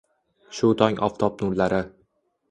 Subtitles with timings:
[0.59, 1.83] Shu tong oftob nurlari